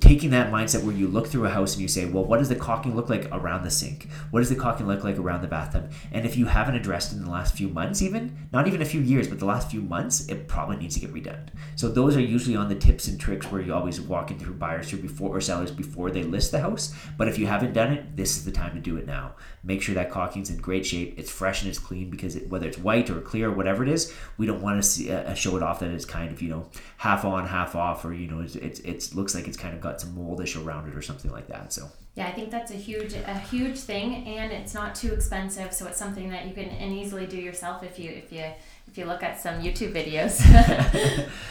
taking 0.00 0.30
that 0.30 0.50
mindset 0.50 0.82
where 0.82 0.94
you 0.94 1.08
look 1.08 1.26
through 1.26 1.46
a 1.46 1.50
house 1.50 1.74
and 1.74 1.82
you 1.82 1.88
say, 1.88 2.04
well, 2.04 2.24
what 2.24 2.38
does 2.38 2.48
the 2.48 2.56
caulking 2.56 2.96
look 2.96 3.08
like 3.08 3.28
around 3.32 3.64
the 3.64 3.70
sink? 3.70 4.08
What 4.30 4.40
does 4.40 4.48
the 4.48 4.56
caulking 4.56 4.86
look 4.86 5.04
like 5.04 5.18
around 5.18 5.42
the 5.42 5.48
bathtub? 5.48 5.92
And 6.12 6.26
if 6.26 6.36
you 6.36 6.46
haven't 6.46 6.74
addressed 6.74 7.12
it 7.12 7.16
in 7.16 7.24
the 7.24 7.30
last 7.30 7.54
few 7.54 7.68
months, 7.68 8.02
even 8.02 8.48
not 8.52 8.66
even 8.66 8.82
a 8.82 8.86
few 8.86 9.00
years, 9.00 9.28
but 9.28 9.38
the 9.38 9.44
last 9.44 9.70
few 9.70 9.80
months, 9.80 10.28
it 10.28 10.48
probably 10.48 10.76
needs 10.76 10.94
to 10.94 11.00
get 11.00 11.12
redone. 11.14 11.48
So 11.76 11.88
those 11.88 12.16
are 12.16 12.20
usually 12.20 12.56
on 12.56 12.68
the 12.68 12.74
tips 12.74 13.08
and 13.08 13.20
tricks 13.20 13.50
where 13.50 13.60
you 13.60 13.74
always 13.74 14.00
walking 14.00 14.38
through 14.38 14.54
buyers 14.54 14.88
through 14.88 15.02
before 15.02 15.36
or 15.36 15.40
sellers 15.40 15.70
before 15.70 16.10
they 16.10 16.22
list 16.22 16.50
the 16.50 16.60
house. 16.60 16.94
But 17.16 17.28
if 17.28 17.38
you 17.38 17.46
haven't 17.46 17.72
done 17.72 17.92
it, 17.92 18.16
this 18.16 18.36
is 18.36 18.44
the 18.44 18.52
time 18.52 18.74
to 18.74 18.80
do 18.80 18.96
it 18.96 19.06
now. 19.06 19.34
Make 19.62 19.82
sure 19.82 19.94
that 19.94 20.10
caulking's 20.10 20.50
in 20.50 20.58
great 20.58 20.86
shape, 20.86 21.18
it's 21.18 21.30
fresh 21.30 21.62
and 21.62 21.68
it's 21.68 21.78
clean 21.78 22.10
because 22.10 22.36
it, 22.36 22.48
whether 22.48 22.66
it's 22.66 22.78
white 22.78 23.10
or 23.10 23.20
clear 23.20 23.48
or 23.48 23.52
whatever 23.52 23.82
it 23.82 23.88
is, 23.88 24.14
we 24.36 24.46
don't 24.46 24.62
want 24.62 24.82
to 24.82 24.88
see 24.88 25.12
uh, 25.12 25.34
show 25.34 25.56
it 25.56 25.62
off 25.62 25.80
that 25.80 25.90
it's 25.90 26.04
kind 26.04 26.30
of 26.30 26.40
you 26.40 26.48
know 26.48 26.68
half 26.96 27.24
on, 27.24 27.46
half 27.46 27.74
off, 27.74 28.04
or 28.04 28.12
you 28.12 28.26
know 28.28 28.40
it's 28.40 28.56
it's, 28.56 28.80
it's 28.80 29.14
looks 29.14 29.34
like 29.34 29.46
it's 29.46 29.56
kind 29.56 29.67
of 29.74 29.80
got 29.80 30.00
some 30.00 30.14
moldish 30.16 30.62
around 30.62 30.88
it 30.88 30.96
or 30.96 31.02
something 31.02 31.30
like 31.30 31.48
that. 31.48 31.72
So 31.72 31.88
Yeah, 32.14 32.26
I 32.26 32.32
think 32.32 32.50
that's 32.50 32.70
a 32.70 32.74
huge 32.74 33.14
a 33.14 33.38
huge 33.38 33.78
thing, 33.78 34.26
and 34.26 34.52
it's 34.52 34.74
not 34.74 34.94
too 34.94 35.12
expensive, 35.12 35.72
so 35.72 35.86
it's 35.86 35.98
something 35.98 36.30
that 36.30 36.46
you 36.46 36.54
can 36.54 36.68
and 36.68 36.92
easily 36.92 37.26
do 37.26 37.36
yourself 37.36 37.82
if 37.82 37.98
you 37.98 38.10
if 38.10 38.32
you 38.32 38.44
if 38.86 38.96
you 38.96 39.04
look 39.04 39.22
at 39.22 39.40
some 39.40 39.60
YouTube 39.60 39.92
videos. 39.92 40.40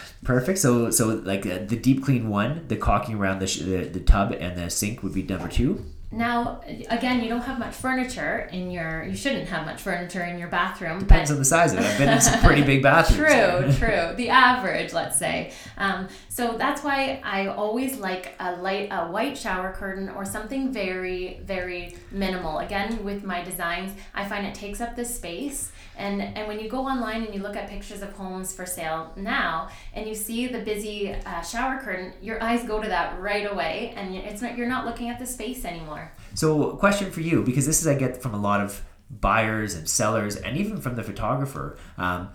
perfect. 0.24 0.60
So 0.60 0.92
so 0.92 1.08
like 1.08 1.46
uh, 1.46 1.60
the 1.66 1.78
deep 1.78 2.04
clean 2.04 2.30
one, 2.30 2.66
the 2.68 2.78
caulking 2.78 3.16
around 3.16 3.40
the, 3.40 3.48
sh- 3.48 3.60
the 3.60 3.86
the 3.86 4.00
tub 4.00 4.32
and 4.40 4.58
the 4.58 4.70
sink 4.70 5.04
would 5.04 5.14
be 5.14 5.24
number 5.24 5.48
two. 5.48 5.86
Now, 6.10 6.62
again, 6.90 7.22
you 7.22 7.28
don't 7.28 7.42
have 7.42 7.60
much 7.60 7.76
furniture 7.76 8.50
in 8.54 8.72
your 8.72 9.04
you 9.04 9.16
shouldn't 9.16 9.50
have 9.50 9.66
much 9.66 9.82
furniture 9.82 10.24
in 10.24 10.40
your 10.40 10.48
bathroom, 10.48 11.00
Depends 11.00 11.30
on 11.30 11.38
the 11.38 11.44
size 11.44 11.74
of 11.74 11.80
it. 11.80 11.86
I've 11.86 11.98
been 11.98 12.10
in 12.10 12.22
some 12.22 12.40
pretty 12.40 12.64
big 12.64 12.82
bathrooms. 12.82 13.78
True, 13.78 13.90
true. 13.90 14.16
The 14.16 14.30
average, 14.30 14.94
let's 14.94 15.18
say. 15.18 15.52
Um, 15.78 16.08
so 16.30 16.56
that's 16.58 16.82
why 16.82 17.22
I 17.26 17.48
always 17.48 17.98
like 17.98 18.36
a 18.40 18.56
light, 18.56 18.88
a 18.90 19.08
white 19.08 19.38
shower 19.38 19.74
curtain 19.74 20.08
or 20.08 20.24
something 20.24 20.72
very, 20.72 21.42
very 21.44 21.98
minimal. 22.12 22.60
Again, 22.60 23.04
with 23.04 23.26
my 23.26 23.44
designs, 23.44 23.92
I 24.14 24.24
find 24.30 24.46
it 24.46 24.56
takes 24.56 24.80
up 24.80 24.96
the 24.96 25.04
space. 25.04 25.74
And 25.98 26.22
and 26.22 26.48
when 26.48 26.60
you 26.60 26.70
go 26.70 26.82
online 26.82 27.24
and 27.24 27.34
you 27.34 27.42
look 27.42 27.56
at 27.56 27.68
pictures 27.70 28.02
of 28.02 28.14
homes 28.14 28.54
for 28.54 28.66
sale 28.66 29.12
now, 29.16 29.70
and 29.94 30.08
you 30.08 30.14
see 30.14 30.48
the 30.48 30.60
busy 30.60 31.12
uh, 31.26 31.42
shower 31.42 31.80
curtain, 31.80 32.14
your 32.22 32.42
eyes 32.42 32.64
go 32.64 32.82
to 32.82 32.88
that 32.88 33.20
right 33.20 33.52
away, 33.52 33.94
and 33.96 34.16
it's 34.16 34.42
not 34.42 34.56
you're 34.58 34.70
not 34.70 34.86
looking 34.86 35.10
at 35.10 35.18
the 35.20 35.26
space 35.26 35.66
anymore. 35.66 35.97
So, 36.34 36.76
question 36.78 37.12
for 37.12 37.22
you, 37.22 37.44
because 37.44 37.66
this 37.66 37.82
is 37.82 37.88
I 37.88 37.96
get 37.96 38.22
from 38.22 38.34
a 38.34 38.40
lot 38.40 38.62
of 38.62 38.84
buyers 39.10 39.74
and 39.74 39.88
sellers, 39.88 40.36
and 40.36 40.58
even 40.58 40.82
from 40.82 40.96
the 40.96 41.04
photographer. 41.04 41.78
Um, 41.98 42.30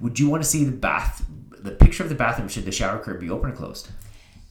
would 0.00 0.18
you 0.18 0.28
want 0.28 0.42
to 0.42 0.48
see 0.48 0.64
the 0.64 0.72
bath, 0.72 1.24
the 1.50 1.70
picture 1.70 2.02
of 2.02 2.08
the 2.08 2.14
bathroom? 2.14 2.48
Should 2.48 2.64
the 2.64 2.72
shower 2.72 2.98
curtain 2.98 3.20
be 3.20 3.30
open 3.30 3.50
or 3.50 3.54
closed? 3.54 3.88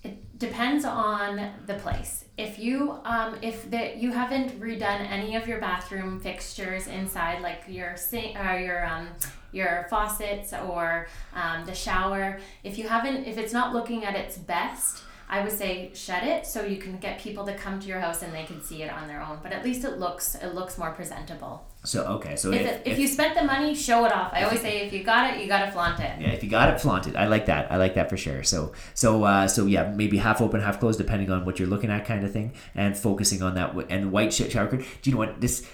It 0.03 0.37
depends 0.37 0.85
on 0.85 1.51
the 1.65 1.75
place. 1.75 2.25
If 2.37 2.57
you 2.57 2.99
um, 3.05 3.37
if 3.41 3.69
the, 3.69 3.95
you 3.95 4.11
haven't 4.11 4.59
redone 4.59 5.09
any 5.09 5.35
of 5.35 5.47
your 5.47 5.59
bathroom 5.59 6.19
fixtures 6.19 6.87
inside, 6.87 7.41
like 7.41 7.63
your 7.67 7.95
sink 7.95 8.37
or 8.39 8.57
your 8.57 8.85
um, 8.85 9.09
your 9.51 9.85
faucets 9.89 10.51
or 10.53 11.07
um, 11.33 11.65
the 11.65 11.75
shower, 11.75 12.39
if 12.63 12.77
you 12.77 12.87
haven't, 12.87 13.25
if 13.25 13.37
it's 13.37 13.53
not 13.53 13.73
looking 13.73 14.03
at 14.03 14.15
its 14.15 14.37
best, 14.37 15.03
I 15.29 15.41
would 15.43 15.51
say 15.51 15.89
shed 15.95 16.23
it 16.27 16.45
so 16.45 16.63
you 16.63 16.77
can 16.77 16.97
get 16.97 17.19
people 17.19 17.43
to 17.45 17.55
come 17.55 17.79
to 17.79 17.87
your 17.87 17.99
house 17.99 18.21
and 18.21 18.33
they 18.33 18.43
can 18.43 18.61
see 18.61 18.83
it 18.83 18.91
on 18.91 19.07
their 19.07 19.21
own. 19.21 19.39
But 19.41 19.51
at 19.51 19.63
least 19.63 19.83
it 19.83 19.97
looks 19.99 20.35
it 20.35 20.53
looks 20.53 20.77
more 20.77 20.91
presentable. 20.91 21.65
So 21.85 22.03
okay, 22.17 22.35
so 22.35 22.51
If, 22.51 22.61
if, 22.61 22.67
it, 22.67 22.81
if 22.85 22.99
you 22.99 23.07
spent 23.07 23.35
the 23.35 23.43
money, 23.43 23.73
show 23.75 24.05
it 24.05 24.13
off. 24.13 24.31
I 24.33 24.43
always 24.43 24.61
say 24.61 24.85
if 24.85 24.93
you 24.93 25.03
got 25.03 25.33
it, 25.33 25.41
you 25.41 25.47
got 25.47 25.65
to 25.65 25.71
flaunt 25.71 25.99
it. 25.99 26.21
yeah, 26.21 26.29
if 26.29 26.43
you 26.43 26.49
got 26.49 26.69
it, 26.69 26.79
flaunt 26.79 27.07
it. 27.07 27.15
I 27.15 27.27
like 27.27 27.47
that. 27.47 27.71
I 27.71 27.77
like 27.77 27.95
that 27.95 28.09
for 28.09 28.15
sure. 28.17 28.43
So 28.43 28.73
so 28.93 29.23
uh, 29.23 29.47
so 29.47 29.65
yeah, 29.65 29.91
maybe 29.91 30.17
half 30.17 30.39
open, 30.41 30.61
half 30.61 30.79
closed, 30.79 30.97
depending 30.97 31.29
on 31.31 31.45
what 31.45 31.57
you're 31.59 31.67
looking 31.67 31.89
at, 31.89 32.05
kind 32.05 32.23
of 32.23 32.31
thing, 32.31 32.53
and 32.75 32.95
focusing 32.95 33.41
on 33.41 33.55
that. 33.55 33.67
w- 33.67 33.87
And 33.89 34.11
white 34.11 34.31
sh- 34.33 34.49
shower 34.51 34.67
curtain. 34.67 34.85
Do 35.01 35.09
you 35.09 35.15
know 35.15 35.19
what 35.19 35.41
this? 35.41 35.65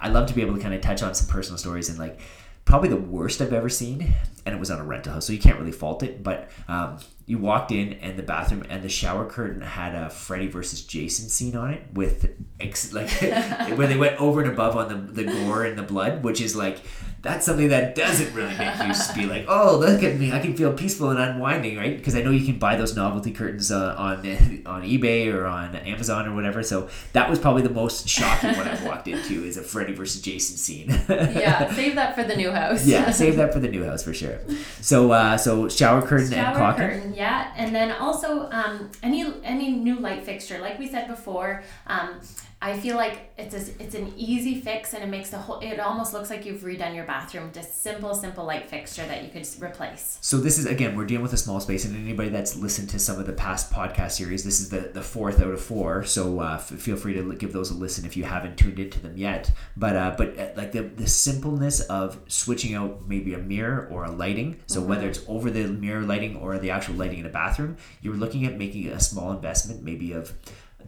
I 0.00 0.08
love 0.08 0.26
to 0.28 0.34
be 0.34 0.42
able 0.42 0.56
to 0.56 0.60
kind 0.62 0.74
of 0.74 0.80
touch 0.80 1.02
on 1.02 1.14
some 1.14 1.28
personal 1.28 1.58
stories 1.58 1.88
and 1.88 1.98
like 1.98 2.18
probably 2.64 2.88
the 2.88 2.96
worst 2.96 3.40
I've 3.40 3.52
ever 3.52 3.68
seen, 3.68 4.14
and 4.46 4.54
it 4.54 4.58
was 4.58 4.70
on 4.70 4.80
a 4.80 4.84
rental 4.84 5.12
house, 5.12 5.26
so 5.26 5.32
you 5.32 5.38
can't 5.38 5.58
really 5.58 5.72
fault 5.72 6.02
it. 6.02 6.22
But 6.22 6.50
um, 6.68 6.98
you 7.26 7.38
walked 7.38 7.70
in 7.70 7.94
and 7.94 8.18
the 8.18 8.22
bathroom 8.22 8.64
and 8.68 8.82
the 8.82 8.88
shower 8.88 9.26
curtain 9.26 9.62
had 9.62 9.94
a 9.94 10.10
Freddy 10.10 10.48
versus 10.48 10.84
Jason 10.84 11.28
scene 11.28 11.56
on 11.56 11.72
it 11.72 11.82
with 11.92 12.30
ex- 12.60 12.92
like 12.92 13.10
where 13.20 13.86
they 13.86 13.96
went 13.96 14.20
over 14.20 14.42
and 14.42 14.50
above 14.50 14.76
on 14.76 14.88
the 14.88 15.24
the 15.24 15.30
gore 15.30 15.64
and 15.64 15.78
the 15.78 15.82
blood, 15.82 16.24
which 16.24 16.40
is 16.40 16.54
like 16.56 16.80
that's 17.22 17.46
something 17.46 17.68
that 17.68 17.94
doesn't 17.94 18.34
really 18.34 18.56
make 18.58 18.76
you 18.78 18.88
just 18.88 19.14
be 19.14 19.26
like, 19.26 19.44
oh, 19.46 19.78
look 19.78 20.02
at 20.02 20.16
me, 20.16 20.32
I 20.32 20.40
can 20.40 20.56
feel 20.56 20.72
peaceful 20.72 21.10
and 21.10 21.20
unwinding, 21.20 21.76
right? 21.76 21.96
Because 21.96 22.16
I 22.16 22.22
know 22.22 22.32
you 22.32 22.44
can 22.44 22.58
buy 22.58 22.74
those 22.74 22.96
novelty 22.96 23.30
curtains 23.30 23.70
uh, 23.70 23.94
on 23.96 24.18
on 24.66 24.82
eBay 24.82 25.32
or 25.32 25.46
on 25.46 25.76
Amazon 25.76 26.26
or 26.26 26.34
whatever. 26.34 26.64
So 26.64 26.88
that 27.12 27.30
was 27.30 27.38
probably 27.38 27.62
the 27.62 27.70
most 27.70 28.08
shocking 28.08 28.56
one 28.56 28.66
I've 28.66 28.84
walked 28.84 29.06
into 29.06 29.44
is 29.44 29.56
a 29.56 29.62
Freddy 29.62 29.92
versus 29.94 30.20
Jason 30.20 30.56
scene. 30.56 30.88
Yeah, 31.08 31.72
save 31.74 31.94
that 31.94 32.16
for 32.16 32.24
the 32.24 32.34
new 32.34 32.50
house. 32.50 32.84
yeah, 32.84 33.10
save 33.12 33.36
that 33.36 33.52
for 33.52 33.60
the 33.60 33.68
new 33.68 33.84
house 33.84 34.02
for 34.02 34.12
sure. 34.12 34.40
So 34.80 35.12
uh, 35.12 35.36
so 35.36 35.68
shower 35.68 36.02
curtain 36.02 36.26
and 36.26 36.34
shower 36.34 36.56
caulking. 36.56 36.88
curtain, 36.88 37.14
yeah, 37.14 37.52
and 37.56 37.72
then 37.72 37.92
also 37.92 38.50
um, 38.50 38.90
any 39.02 39.32
any 39.44 39.70
new 39.70 40.00
light 40.00 40.24
fixture, 40.24 40.58
like 40.58 40.78
we 40.80 40.88
said 40.88 41.06
before. 41.06 41.62
Um, 41.86 42.20
I 42.64 42.78
feel 42.78 42.94
like 42.94 43.32
it's 43.36 43.54
a, 43.56 43.82
it's 43.82 43.96
an 43.96 44.14
easy 44.16 44.60
fix, 44.60 44.94
and 44.94 45.02
it 45.02 45.08
makes 45.08 45.30
the 45.30 45.38
whole. 45.38 45.58
It 45.58 45.80
almost 45.80 46.12
looks 46.12 46.30
like 46.30 46.46
you've 46.46 46.60
redone 46.60 46.94
your 46.94 47.04
bathroom. 47.04 47.50
Just 47.52 47.82
simple, 47.82 48.14
simple 48.14 48.44
light 48.44 48.70
fixture 48.70 49.04
that 49.04 49.24
you 49.24 49.30
could 49.30 49.44
replace. 49.60 50.16
So 50.20 50.36
this 50.36 50.58
is 50.58 50.66
again, 50.66 50.96
we're 50.96 51.04
dealing 51.04 51.24
with 51.24 51.32
a 51.32 51.38
small 51.38 51.58
space, 51.58 51.84
and 51.84 51.96
anybody 51.96 52.28
that's 52.28 52.54
listened 52.54 52.88
to 52.90 53.00
some 53.00 53.18
of 53.18 53.26
the 53.26 53.32
past 53.32 53.72
podcast 53.72 54.12
series, 54.12 54.44
this 54.44 54.60
is 54.60 54.68
the 54.68 54.92
the 54.94 55.02
fourth 55.02 55.40
out 55.40 55.48
of 55.48 55.60
four. 55.60 56.04
So 56.04 56.38
uh, 56.38 56.54
f- 56.54 56.68
feel 56.68 56.94
free 56.94 57.14
to 57.14 57.34
give 57.34 57.52
those 57.52 57.72
a 57.72 57.74
listen 57.74 58.04
if 58.06 58.16
you 58.16 58.22
haven't 58.22 58.56
tuned 58.56 58.78
into 58.78 59.00
them 59.00 59.16
yet. 59.16 59.50
But 59.76 59.96
uh, 59.96 60.14
but 60.16 60.38
uh, 60.38 60.50
like 60.54 60.70
the 60.70 60.82
the 60.82 61.08
simpleness 61.08 61.80
of 61.80 62.20
switching 62.28 62.74
out 62.74 63.08
maybe 63.08 63.34
a 63.34 63.38
mirror 63.38 63.88
or 63.90 64.04
a 64.04 64.10
lighting. 64.12 64.60
So 64.66 64.80
whether 64.80 65.08
it's 65.08 65.24
over 65.26 65.50
the 65.50 65.66
mirror 65.66 66.02
lighting 66.02 66.36
or 66.36 66.58
the 66.58 66.70
actual 66.70 66.94
lighting 66.94 67.18
in 67.18 67.26
a 67.26 67.30
bathroom, 67.30 67.76
you're 68.02 68.14
looking 68.14 68.46
at 68.46 68.56
making 68.56 68.86
a 68.86 69.00
small 69.00 69.32
investment, 69.32 69.82
maybe 69.82 70.12
of 70.12 70.32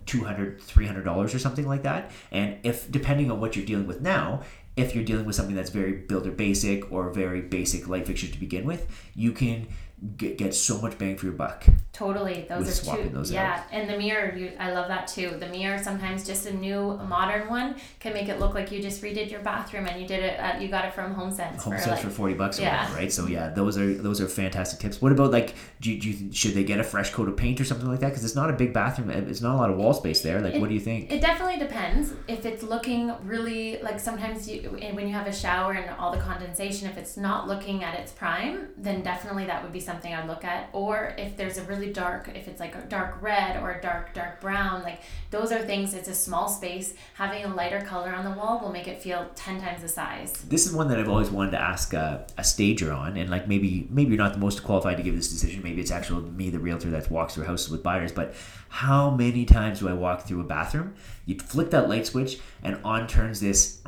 200 0.07 0.61
300 0.61 1.05
dollars 1.05 1.35
or 1.35 1.39
something 1.39 1.67
like 1.67 1.83
that. 1.83 2.11
And 2.31 2.59
if 2.63 2.91
depending 2.91 3.31
on 3.31 3.41
what 3.41 3.57
you're 3.57 3.67
dealing 3.67 3.87
with 3.87 4.01
now 4.01 4.43
if 4.77 4.95
you're 4.95 5.05
dealing 5.05 5.25
with 5.25 5.37
something 5.37 5.55
that's 5.55 5.71
very 5.71 5.93
builder 5.93 6.33
basic 6.33 6.91
or 6.91 7.11
very 7.11 7.41
basic 7.41 7.89
light 7.89 8.07
fixture 8.07 8.27
to 8.27 8.39
begin 8.39 8.65
with 8.65 8.89
you 9.15 9.33
can 9.33 9.69
get 10.17 10.55
so 10.55 10.81
much 10.81 10.99
bang 10.99 11.17
for 11.17 11.27
your 11.27 11.35
buck 11.35 11.65
Totally, 11.95 12.45
those 12.49 12.67
With 12.67 12.89
are 12.89 12.97
two. 13.05 13.09
those 13.09 13.31
yeah, 13.31 13.63
and 13.71 13.89
the 13.89 13.97
mirror, 13.97 14.35
you, 14.37 14.53
I 14.59 14.73
love 14.73 14.89
that 14.89 15.07
too. 15.07 15.37
The 15.39 15.47
mirror, 15.47 15.79
sometimes 15.83 16.27
just 16.27 16.45
a 16.47 16.53
new 16.53 16.97
modern 17.09 17.49
one 17.49 17.77
can 18.01 18.13
make 18.13 18.29
it 18.29 18.41
look 18.41 18.53
like 18.53 18.71
you 18.73 18.83
just 18.83 19.01
redid 19.01 19.31
your 19.31 19.41
bathroom 19.41 19.87
and 19.87 20.01
you 20.03 20.07
did 20.09 20.23
it. 20.25 20.39
At, 20.39 20.61
you 20.61 20.69
got 20.69 20.85
it 20.85 20.93
from 20.93 21.15
HomeSense 21.15 21.57
home 21.63 21.73
for 21.75 21.79
sense 21.79 21.87
like 21.87 22.01
for 22.01 22.11
40 22.11 22.35
bucks 22.35 22.59
Yeah. 22.59 22.83
whatever, 22.83 22.99
right 22.99 23.13
so 23.13 23.27
yeah 23.29 23.49
those 23.51 23.79
are 23.79 23.95
those 23.95 24.21
are 24.21 24.27
fantastic 24.29 24.81
tips 24.81 25.01
what 25.01 25.13
about 25.13 25.31
like 25.31 25.55
do 25.81 25.93
you, 25.93 26.01
do 26.01 26.11
you 26.11 26.33
should 26.33 26.55
they 26.55 26.65
get 26.65 26.81
a 26.81 26.85
fresh 26.85 27.11
coat 27.13 27.29
of 27.29 27.37
paint 27.37 27.61
or 27.61 27.65
something 27.65 27.89
like 27.89 28.01
that 28.01 28.09
because 28.09 28.25
it's 28.25 28.35
not 28.35 28.51
a 28.51 28.53
big 28.53 28.73
bathroom 28.73 29.11
eh, 29.11 29.21
it's 29.29 29.41
not 29.41 29.55
a 29.55 29.59
lot 29.59 29.71
of 29.71 29.77
wall 29.77 29.95
space 29.95 30.21
there 30.23 30.41
like 30.41 30.55
It- 30.55 30.61
what 30.61 30.69
do 30.69 30.75
you 30.75 30.81
think 30.81 31.13
It 31.13 31.21
definitely 31.21 31.59
depends. 31.59 32.13
If 32.27 32.45
it's 32.45 32.63
looking 32.65 33.13
really 33.25 33.79
like 33.83 34.01
sometimes 34.01 34.49
you 34.49 34.77
eh, 34.83 34.93
when 34.93 35.07
you 35.07 35.15
have 35.15 35.27
a 35.29 35.33
shower 35.33 35.73
and 35.73 35.89
all 35.99 36.11
the 36.11 36.19
condensation, 36.19 36.89
if 36.89 36.97
it's 36.99 37.17
not 37.17 37.47
looking 37.47 37.85
at 37.85 37.95
its 38.01 38.11
prime, 38.13 38.69
then 38.77 39.03
definitely 39.03 39.45
that 39.47 39.63
would 39.63 39.73
be 39.73 39.81
something 39.81 40.13
I'd 40.13 40.27
look 40.27 40.45
at. 40.45 40.69
Or 40.73 41.15
if 41.19 41.37
there's 41.37 41.59
a 41.59 41.63
really 41.65 41.84
really 41.85 41.93
dark, 41.95 42.31
if 42.35 42.49
it's 42.49 42.61
like 42.61 42.75
a 42.75 42.81
dark 42.83 43.21
red 43.21 43.63
or 43.63 43.73
a 43.73 43.81
dark, 43.81 44.15
dark 44.15 44.41
brown, 44.41 44.83
like 44.83 45.01
those 45.31 45.53
are 45.53 45.61
things, 45.61 45.95
it's 45.95 46.09
a 46.09 46.15
small 46.15 46.49
space. 46.49 46.95
Having 47.15 47.45
a 47.45 47.55
lighter 47.55 47.81
color 47.81 48.13
on 48.13 48.25
the 48.25 48.31
wall 48.31 48.61
will 48.61 48.73
make 48.73 48.89
it 48.89 49.01
feel 49.01 49.31
10 49.35 49.61
times 49.61 49.83
the 49.83 49.89
size. 49.89 50.33
This 50.49 50.67
is 50.67 50.73
one 50.73 50.89
that 50.89 50.99
I've 50.99 51.09
always 51.09 51.31
wanted 51.31 51.53
to 51.53 51.61
ask 51.61 51.93
a, 51.93 52.27
a 52.39 52.45
stager 52.45 52.93
on, 52.93 53.17
and 53.17 53.31
like 53.31 53.49
maybe 53.49 53.87
maybe 53.91 54.11
you're 54.11 54.19
not 54.19 54.33
the 54.33 54.39
most 54.39 54.63
qualified 54.65 54.97
to 54.97 55.03
give 55.03 55.17
this 55.17 55.31
decision. 55.31 55.63
Maybe 55.63 55.81
it's 55.81 55.91
actually 55.91 56.31
me, 56.31 56.51
the 56.51 56.59
realtor, 56.59 56.91
that 56.91 57.11
walks 57.11 57.35
through 57.35 57.45
houses 57.45 57.71
with 57.71 57.83
buyers. 57.83 58.13
But 58.13 58.35
how 58.75 59.09
many 59.09 59.45
times 59.45 59.79
do 59.79 59.89
I 59.89 59.93
walk 59.93 60.27
through 60.27 60.41
a 60.41 60.45
bathroom? 60.45 60.97
You 61.27 61.39
flick 61.39 61.71
that 61.71 61.89
light 61.89 62.07
switch, 62.09 62.41
and 62.61 62.77
on 62.85 63.07
turns 63.07 63.39
this 63.39 63.79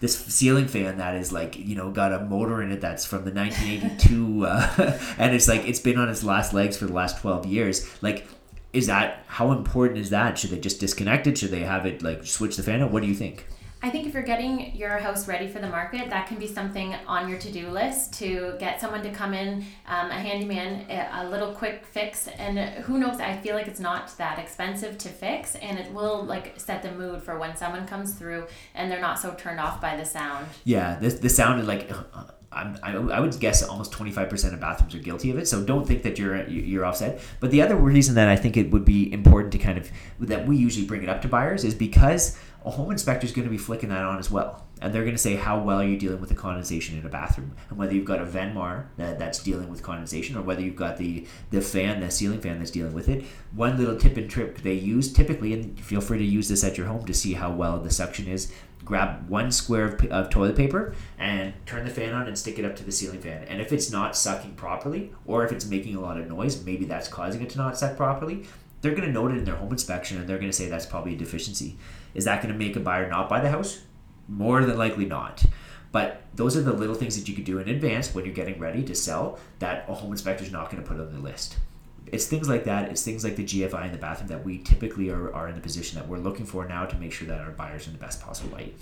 this 0.00 0.14
ceiling 0.14 0.68
fan 0.68 0.98
that 0.98 1.16
is 1.16 1.32
like 1.32 1.56
you 1.56 1.74
know 1.74 1.90
got 1.90 2.12
a 2.12 2.20
motor 2.20 2.60
in 2.60 2.70
it 2.70 2.82
that's 2.82 3.06
from 3.06 3.24
the 3.24 3.30
1982, 3.30 4.44
uh, 4.44 4.98
and 5.18 5.34
it's 5.34 5.48
like 5.48 5.66
it's 5.66 5.80
been 5.80 5.98
on 5.98 6.10
its 6.10 6.22
last 6.22 6.52
legs 6.52 6.76
for 6.76 6.84
the 6.84 6.92
last 6.92 7.18
12 7.22 7.46
years. 7.46 7.88
Like 8.02 8.28
is 8.74 8.88
that 8.88 9.24
how 9.26 9.52
important 9.52 9.98
is 9.98 10.10
that? 10.10 10.36
Should 10.36 10.50
they 10.50 10.60
just 10.60 10.78
disconnect 10.78 11.26
it? 11.26 11.38
Should 11.38 11.50
they 11.50 11.62
have 11.62 11.86
it 11.86 12.02
like 12.02 12.26
switch 12.26 12.58
the 12.58 12.62
fan 12.62 12.82
out? 12.82 12.90
What 12.90 13.00
do 13.00 13.08
you 13.08 13.14
think? 13.14 13.46
I 13.86 13.90
think 13.90 14.08
if 14.08 14.14
you're 14.14 14.24
getting 14.24 14.74
your 14.74 14.98
house 14.98 15.28
ready 15.28 15.46
for 15.46 15.60
the 15.60 15.68
market, 15.68 16.10
that 16.10 16.26
can 16.26 16.38
be 16.38 16.48
something 16.48 16.96
on 17.06 17.28
your 17.28 17.38
to 17.38 17.52
do 17.52 17.68
list 17.68 18.14
to 18.14 18.56
get 18.58 18.80
someone 18.80 19.00
to 19.04 19.10
come 19.10 19.32
in, 19.32 19.64
um, 19.86 20.10
a 20.10 20.14
handyman, 20.14 20.90
a 20.90 21.30
little 21.30 21.52
quick 21.52 21.86
fix. 21.86 22.26
And 22.26 22.58
who 22.82 22.98
knows, 22.98 23.20
I 23.20 23.36
feel 23.36 23.54
like 23.54 23.68
it's 23.68 23.78
not 23.78 24.18
that 24.18 24.40
expensive 24.40 24.98
to 24.98 25.08
fix 25.08 25.54
and 25.54 25.78
it 25.78 25.92
will 25.92 26.24
like 26.24 26.58
set 26.58 26.82
the 26.82 26.90
mood 26.90 27.22
for 27.22 27.38
when 27.38 27.56
someone 27.56 27.86
comes 27.86 28.14
through 28.14 28.48
and 28.74 28.90
they're 28.90 29.00
not 29.00 29.20
so 29.20 29.34
turned 29.34 29.60
off 29.60 29.80
by 29.80 29.96
the 29.96 30.04
sound. 30.04 30.48
Yeah, 30.64 30.98
the, 30.98 31.10
the 31.10 31.30
sound 31.30 31.60
is 31.60 31.68
like. 31.68 31.88
Uh, 31.88 32.24
I'm, 32.52 33.10
I 33.10 33.20
would 33.20 33.38
guess 33.38 33.62
almost 33.62 33.92
25% 33.92 34.54
of 34.54 34.60
bathrooms 34.60 34.94
are 34.94 34.98
guilty 34.98 35.30
of 35.30 35.36
it. 35.36 35.46
So 35.46 35.62
don't 35.62 35.86
think 35.86 36.02
that 36.04 36.18
you're 36.18 36.48
you're 36.48 36.86
offset. 36.86 37.20
But 37.38 37.50
the 37.50 37.60
other 37.60 37.76
reason 37.76 38.14
that 38.14 38.28
I 38.28 38.36
think 38.36 38.56
it 38.56 38.70
would 38.70 38.84
be 38.84 39.12
important 39.12 39.52
to 39.52 39.58
kind 39.58 39.76
of 39.76 39.90
that 40.20 40.46
we 40.46 40.56
usually 40.56 40.86
bring 40.86 41.02
it 41.02 41.10
up 41.10 41.20
to 41.22 41.28
buyers 41.28 41.64
is 41.64 41.74
because 41.74 42.38
a 42.66 42.70
home 42.70 42.90
inspector 42.90 43.24
is 43.24 43.32
going 43.32 43.46
to 43.46 43.50
be 43.50 43.56
flicking 43.56 43.90
that 43.90 44.02
on 44.02 44.18
as 44.18 44.28
well. 44.28 44.64
And 44.82 44.92
they're 44.92 45.04
going 45.04 45.14
to 45.14 45.22
say 45.22 45.36
how 45.36 45.62
well 45.62 45.80
are 45.80 45.86
you 45.86 45.96
dealing 45.96 46.20
with 46.20 46.28
the 46.28 46.34
condensation 46.34 46.98
in 46.98 47.06
a 47.06 47.08
bathroom, 47.08 47.52
and 47.70 47.78
whether 47.78 47.94
you've 47.94 48.04
got 48.04 48.20
a 48.20 48.26
Venmar 48.26 48.88
that, 48.98 49.18
that's 49.18 49.42
dealing 49.42 49.70
with 49.70 49.82
condensation, 49.82 50.36
or 50.36 50.42
whether 50.42 50.60
you've 50.60 50.76
got 50.76 50.98
the 50.98 51.26
the 51.50 51.62
fan, 51.62 52.00
the 52.00 52.10
ceiling 52.10 52.40
fan 52.40 52.58
that's 52.58 52.72
dealing 52.72 52.92
with 52.92 53.08
it. 53.08 53.24
One 53.52 53.78
little 53.78 53.96
tip 53.96 54.18
and 54.18 54.28
trick 54.28 54.62
they 54.62 54.74
use 54.74 55.12
typically, 55.12 55.54
and 55.54 55.80
feel 55.80 56.02
free 56.02 56.18
to 56.18 56.24
use 56.24 56.48
this 56.48 56.64
at 56.64 56.76
your 56.76 56.88
home 56.88 57.06
to 57.06 57.14
see 57.14 57.34
how 57.34 57.52
well 57.52 57.78
the 57.78 57.90
suction 57.90 58.26
is. 58.26 58.52
Grab 58.84 59.28
one 59.28 59.50
square 59.50 59.86
of, 59.86 60.04
of 60.06 60.30
toilet 60.30 60.56
paper 60.56 60.94
and 61.18 61.54
turn 61.64 61.84
the 61.84 61.90
fan 61.90 62.12
on 62.12 62.28
and 62.28 62.38
stick 62.38 62.58
it 62.58 62.64
up 62.64 62.76
to 62.76 62.84
the 62.84 62.92
ceiling 62.92 63.20
fan. 63.20 63.42
And 63.44 63.60
if 63.60 63.72
it's 63.72 63.90
not 63.90 64.16
sucking 64.16 64.54
properly, 64.54 65.12
or 65.24 65.44
if 65.44 65.50
it's 65.50 65.64
making 65.64 65.96
a 65.96 66.00
lot 66.00 66.18
of 66.18 66.28
noise, 66.28 66.64
maybe 66.64 66.84
that's 66.84 67.08
causing 67.08 67.42
it 67.42 67.50
to 67.50 67.58
not 67.58 67.78
suck 67.78 67.96
properly 67.96 68.46
they're 68.80 68.94
going 68.94 69.06
to 69.06 69.12
note 69.12 69.32
it 69.32 69.38
in 69.38 69.44
their 69.44 69.56
home 69.56 69.72
inspection 69.72 70.18
and 70.18 70.28
they're 70.28 70.38
going 70.38 70.50
to 70.50 70.56
say 70.56 70.68
that's 70.68 70.86
probably 70.86 71.14
a 71.14 71.16
deficiency. 71.16 71.76
Is 72.16 72.24
that 72.24 72.42
going 72.42 72.52
to 72.52 72.58
make 72.58 72.74
a 72.74 72.80
buyer 72.80 73.08
not 73.08 73.28
buy 73.28 73.40
the 73.40 73.50
house? 73.50 73.82
More 74.26 74.64
than 74.64 74.76
likely 74.76 75.04
not. 75.04 75.44
But 75.92 76.22
those 76.34 76.56
are 76.56 76.62
the 76.62 76.72
little 76.72 76.94
things 76.94 77.16
that 77.16 77.28
you 77.28 77.34
could 77.34 77.44
do 77.44 77.58
in 77.58 77.68
advance 77.68 78.14
when 78.14 78.24
you're 78.24 78.34
getting 78.34 78.58
ready 78.58 78.82
to 78.84 78.94
sell 78.94 79.38
that 79.60 79.84
a 79.88 79.94
home 79.94 80.12
inspector 80.12 80.44
is 80.44 80.50
not 80.50 80.70
going 80.70 80.82
to 80.82 80.88
put 80.88 80.98
on 80.98 81.12
the 81.12 81.20
list. 81.20 81.58
It's 82.06 82.26
things 82.26 82.48
like 82.48 82.64
that. 82.64 82.90
It's 82.90 83.02
things 83.02 83.22
like 83.22 83.36
the 83.36 83.44
GFI 83.44 83.86
in 83.86 83.92
the 83.92 83.98
bathroom 83.98 84.28
that 84.28 84.44
we 84.44 84.58
typically 84.58 85.10
are, 85.10 85.32
are 85.34 85.48
in 85.48 85.54
the 85.54 85.60
position 85.60 85.98
that 85.98 86.08
we're 86.08 86.18
looking 86.18 86.46
for 86.46 86.66
now 86.66 86.86
to 86.86 86.96
make 86.96 87.12
sure 87.12 87.28
that 87.28 87.40
our 87.40 87.50
buyers 87.50 87.86
in 87.86 87.92
the 87.92 87.98
best 87.98 88.20
possible 88.20 88.52
light. 88.52 88.74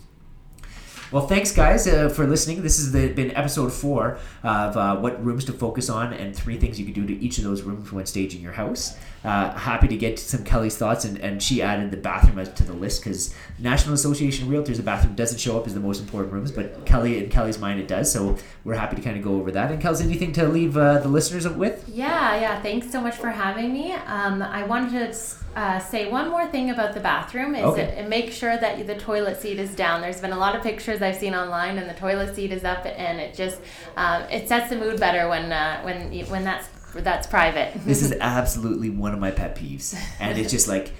Well, 1.10 1.26
thanks, 1.26 1.52
guys, 1.52 1.86
uh, 1.86 2.08
for 2.08 2.26
listening. 2.26 2.62
This 2.62 2.78
has 2.78 2.90
been 2.90 3.30
episode 3.36 3.72
four 3.72 4.18
of 4.42 4.76
uh, 4.76 4.96
what 4.96 5.24
rooms 5.24 5.44
to 5.46 5.52
focus 5.52 5.88
on 5.88 6.12
and 6.12 6.34
three 6.34 6.58
things 6.58 6.78
you 6.78 6.84
can 6.84 6.94
do 6.94 7.06
to 7.06 7.22
each 7.22 7.38
of 7.38 7.44
those 7.44 7.62
rooms 7.62 7.92
when 7.92 8.06
staging 8.06 8.40
your 8.40 8.52
house. 8.52 8.96
Uh, 9.25 9.57
happy 9.57 9.88
to 9.88 9.97
get 9.97 10.19
some 10.19 10.45
Kelly's 10.45 10.76
thoughts, 10.76 11.07
and, 11.07 11.19
and 11.19 11.43
she 11.43 11.62
added 11.62 11.90
the 11.90 11.97
bathroom 11.97 12.45
to 12.45 12.62
the 12.62 12.75
list 12.75 13.02
because 13.02 13.35
National 13.59 13.95
Association 13.95 14.47
of 14.47 14.52
Realtors, 14.52 14.76
the 14.76 14.83
bathroom 14.83 15.14
doesn't 15.14 15.38
show 15.38 15.59
up 15.59 15.66
as 15.66 15.73
the 15.73 15.81
most 15.81 16.00
important 16.00 16.33
rooms, 16.33 16.52
but 16.52 16.85
Kelly 16.85 17.25
in 17.25 17.31
Kelly's 17.31 17.59
mind 17.59 17.81
it 17.81 17.88
does. 17.88 18.12
So 18.12 18.37
we're 18.64 18.75
happy 18.75 18.97
to 18.97 19.02
kind 19.02 19.16
of 19.16 19.23
go 19.23 19.37
over 19.37 19.50
that. 19.52 19.71
And 19.71 19.81
Kelly's 19.81 20.02
anything 20.02 20.33
to 20.35 20.47
leave 20.47 20.76
uh, 20.76 20.99
the 20.99 21.09
listeners 21.09 21.49
with? 21.49 21.88
Yeah, 21.88 22.38
yeah. 22.38 22.61
Thanks 22.61 22.90
so 22.90 23.00
much 23.00 23.14
for 23.14 23.31
having 23.31 23.73
me. 23.73 23.93
Um, 23.93 24.43
I 24.43 24.64
wanted 24.64 24.90
to 24.90 25.19
uh, 25.57 25.78
say 25.78 26.11
one 26.11 26.31
more 26.31 26.47
thing 26.47 26.71
about 26.71 26.95
the 26.95 27.00
bathroom 27.00 27.54
is 27.54 27.64
okay. 27.64 27.97
it, 27.99 28.09
make 28.09 28.33
sure 28.33 28.57
that 28.57 28.87
the 28.87 28.97
toilet 28.97 29.40
seat 29.40 29.59
is 29.59 29.75
down. 29.75 30.00
There's 30.00 30.21
been 30.21 30.33
a 30.33 30.38
lot 30.38 30.57
of 30.57 30.62
pictures 30.62 31.00
I've 31.00 31.16
seen 31.16 31.35
online, 31.35 31.78
and 31.78 31.88
the 31.88 31.95
toilet 31.95 32.35
seat 32.35 32.52
is 32.52 32.64
up, 32.64 32.85
and 32.85 33.21
it 33.21 33.35
just 33.35 33.61
um, 33.97 34.23
it 34.25 34.49
sets 34.49 34.69
the 34.71 34.76
mood 34.76 34.99
better 34.99 35.28
when 35.28 35.52
uh, 35.52 35.81
when 35.83 36.12
when 36.26 36.45
that's 36.45 36.69
that's 37.00 37.26
private. 37.26 37.72
this 37.84 38.02
is 38.02 38.12
absolutely 38.20 38.90
one 38.90 39.12
of 39.12 39.20
my 39.20 39.30
pet 39.30 39.56
peeves, 39.56 39.98
and 40.20 40.38
it's 40.38 40.50
just 40.50 40.68
like. 40.68 40.92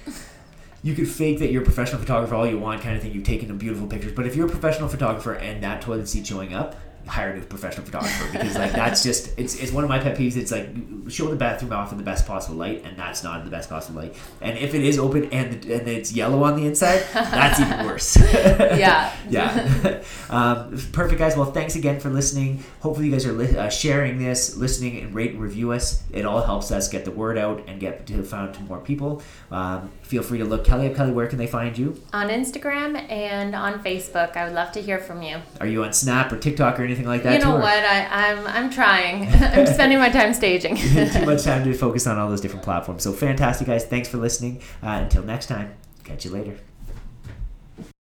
You 0.83 0.95
could 0.95 1.09
fake 1.09 1.39
that 1.39 1.51
you're 1.51 1.63
a 1.63 1.65
professional 1.65 1.99
photographer 1.99 2.35
all 2.35 2.47
you 2.47 2.59
want, 2.59 2.83
kind 2.83 2.95
of 2.95 3.01
thing. 3.01 3.13
You've 3.13 3.25
taken 3.25 3.57
beautiful 3.57 3.87
pictures, 3.87 4.13
but 4.13 4.27
if 4.27 4.37
you're 4.37 4.47
a 4.47 4.51
professional 4.51 4.91
photographer 4.91 5.33
and 5.33 5.63
that 5.63 5.81
toilet 5.81 6.07
seat 6.11 6.27
showing 6.27 6.53
up, 6.53 6.77
hire 7.07 7.37
a 7.37 7.41
professional 7.43 7.85
photographer 7.85 8.31
because 8.33 8.57
like 8.57 8.73
that's 8.73 9.03
just 9.03 9.39
it's, 9.39 9.57
it's 9.57 9.73
one 9.73 9.85
of 9.85 9.91
my 9.91 9.99
pet 9.99 10.17
peeves. 10.17 10.37
It's 10.37 10.51
like 10.51 10.69
show 11.09 11.29
the 11.29 11.37
bathroom 11.37 11.73
off 11.73 11.93
in 11.93 11.99
the 11.99 12.05
best 12.05 12.27
possible 12.27 12.57
light 12.57 12.83
and 12.85 12.97
that's 12.99 13.23
not 13.23 13.41
in 13.41 13.45
the 13.45 13.51
best 13.51 13.69
possible 13.69 14.01
light. 14.03 14.15
And 14.41 14.57
if 14.59 14.75
it 14.75 14.83
is 14.83 14.99
open 14.99 15.25
and 15.33 15.65
and 15.67 15.89
it's 15.89 16.13
yellow 16.13 16.43
on 16.45 16.57
the 16.57 16.67
inside 16.67 17.05
that's 17.13 17.61
even 17.61 17.87
worse. 17.87 18.17
Yeah. 18.35 19.15
Yeah. 19.31 20.03
Um, 20.31 20.77
perfect 20.93 21.19
guys. 21.19 21.37
Well 21.37 21.53
thanks 21.53 21.77
again 21.77 22.01
for 22.01 22.11
listening. 22.11 22.65
Hopefully 22.81 23.07
you 23.07 23.13
guys 23.13 23.27
are 23.27 23.33
li- 23.33 23.57
uh, 23.57 23.69
sharing 23.69 24.19
this 24.19 24.57
listening 24.57 24.99
and 24.99 25.15
rate 25.15 25.33
and 25.33 25.41
review 25.41 25.71
us. 25.73 26.03
It 26.13 26.25
all 26.25 26.41
helps 26.43 26.71
us 26.73 26.89
get 26.89 27.05
the 27.05 27.11
word 27.11 27.39
out 27.39 27.63
and 27.69 27.79
get 27.79 28.07
to 28.09 28.23
found 28.25 28.55
to 28.55 28.63
more 28.63 28.79
people. 28.81 29.23
Um, 29.51 29.91
feel 30.03 30.23
free 30.23 30.39
to 30.39 30.45
look 30.45 30.65
kelly 30.65 30.89
up 30.89 30.97
kelly 30.97 31.13
where 31.13 31.27
can 31.27 31.39
they 31.39 31.47
find 31.47 31.77
you? 31.77 32.01
On 32.13 32.29
instagram 32.29 32.97
and 33.11 33.55
on 33.55 33.83
facebook. 33.85 34.37
I 34.37 34.45
would 34.45 34.55
love 34.55 34.73
to 34.73 34.83
hear 34.83 34.99
from 34.99 35.23
you. 35.23 35.37
Are 35.61 35.67
you 35.67 35.85
on 35.85 35.93
snap 35.93 36.33
or 36.33 36.39
tiktok 36.39 36.81
or 36.81 36.83
anything 36.85 36.94
anything 36.95 37.09
like 37.09 37.23
that? 37.25 37.35
You 37.35 37.39
know 37.41 37.57
what? 37.57 37.85
I, 37.85 38.31
I'm 38.31 38.47
I'm 38.47 38.71
trying. 38.71 39.29
I'm 39.33 39.67
spending 39.67 39.99
my 39.99 40.11
time 40.11 40.33
staging. 40.35 40.77
Too 40.77 41.27
much 41.27 41.43
time 41.43 41.65
to 41.65 41.75
focus 41.75 42.07
on 42.07 42.19
all 42.19 42.29
those 42.29 42.41
different 42.41 42.65
platforms. 42.65 43.03
So 43.03 43.13
fantastic, 43.13 43.67
guys! 43.67 43.85
Thanks 43.85 44.09
for 44.09 44.19
listening. 44.19 44.63
Uh, 44.83 45.01
until 45.03 45.23
next 45.23 45.47
time, 45.47 45.75
catch 46.05 46.25
you 46.25 46.31
later. 46.31 46.59